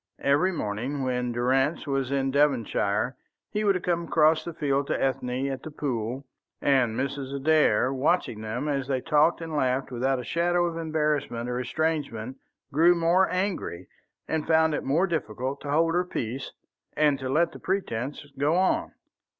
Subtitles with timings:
[0.23, 3.15] Every morning when Durrance was in Devonshire
[3.51, 6.25] he would come across the fields to Ethne at The Pool,
[6.59, 7.35] and Mrs.
[7.35, 12.37] Adair, watching them as they talked and laughed without a shadow of embarrassment or estrangement,
[12.73, 13.87] grew more angry,
[14.27, 16.51] and found it more difficult to hold her peace
[16.97, 18.93] and let the pretence go on.